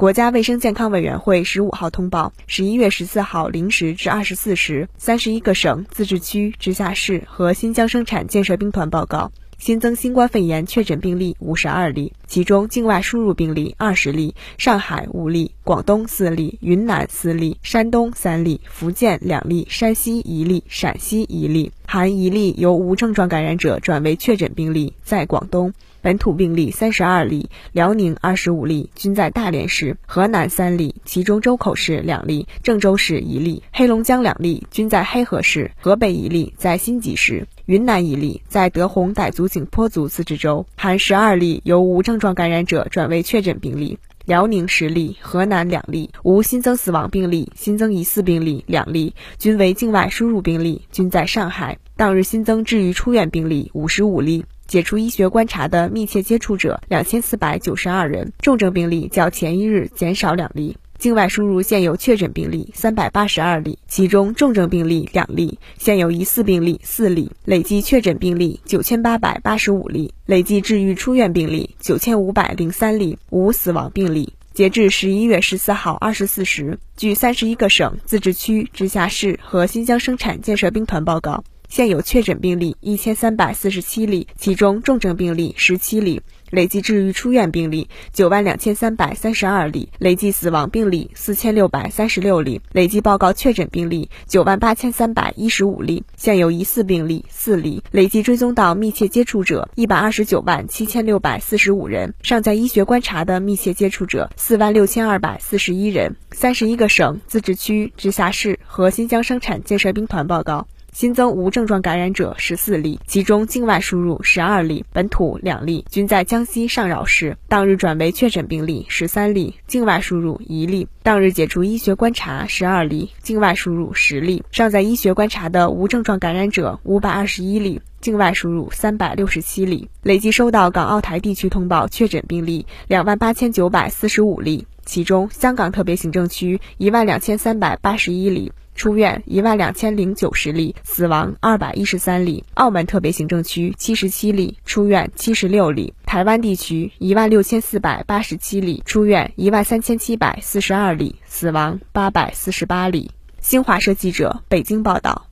[0.00, 9.30] 国家卫生健康委员会十五号通报：十一月十四号零时至二十四时，三十一个省、自治区、直辖市和新疆生产建设兵团报告。
[9.58, 25.72] 新增新冠肺炎确诊病例五十二例，其中境外输入病例二十例，上海五例，广东四例，云南四例，山东三例，福建两例，山西一例，陕西一例，含一例由无症状感染者转为确诊病例，在广东。
[26.00, 43.98] 本土病例三十二例，辽宁二十五例，均在大连市；河南三例，其中周口市两例，郑州市一例；黑龙江两例，均在黑河市；河北一例在新集市；云南一例在德宏傣族景颇族自治州，含十二例由无症状感染者转为确诊病例。
[44.26, 51.78] 辽宁十例，河南两例，无新增死亡病例，新增疑似病例两例，均为境外输入病例，均在上海。
[52.00, 54.42] 当日新增治愈出院病例五十五例。
[54.66, 60.74] 解除医学观察的密切接触者两千四百九十二人，重症病例较前一日减少两例。
[60.98, 74.32] 境外输入现有确诊病例三百八十二例，其中重症病例两例，现有疑似病例四例，累计确诊病例九千八百八十五例，累计治愈出院病例九千五百零三例，无死亡病例。
[74.54, 81.44] 截至十一月十四号二十四时，据三十一个省、自治区、直辖市和新疆生产建设兵团报告。
[81.70, 106.16] 现有确诊病例一千三百四十七例，其中重症病例十七例，累计治愈出院病例九万两千三百三十二例，累计死亡病例四千六百三十六例，累计报告确诊病例九万八千三百一十五例，现有疑似病例四例，累计追踪到密切接触者一百二十九万七千六百四十五人，尚在医学观察的密切接触者四万六千二百四十一人。
[106.32, 110.66] 三十一个省、自治区、直辖市和新疆生产建设兵团报告。
[110.92, 117.36] 新增无症状感染者十四例，其中境外输入十二例，本土两例，均在江西上饶市。
[117.48, 120.88] 当日转为确诊病例十三例，境外输入一例。
[121.02, 124.42] 当日解除医学观察十二例，境外输入十例。
[124.50, 129.88] 尚在医学观察的无症状感染者五百二十一例，境外输入三百六十七例。
[130.02, 138.52] 累计收到港澳台地区通报确诊病例两万八千九百四十五例，其中香港特别行政区一万两千三百八十一例。
[138.76, 142.44] 出院一万两千零九十例，死亡二百一十三例。
[142.54, 145.92] 澳门特别行政区七十七例，出院七十六例。
[146.06, 153.10] 台湾地区一万六千四百八十七例，出院一万三千七百四十二例，死亡八百四十八例。
[153.40, 155.29] 新华社记者北京报道。